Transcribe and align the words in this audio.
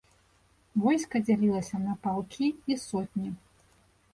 Войска 0.85 1.21
дзялілася 1.27 1.81
на 1.85 1.93
палкі 2.07 2.47
і 2.73 2.79
сотні. 2.89 3.29